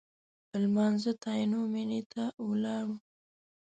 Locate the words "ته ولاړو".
2.11-2.95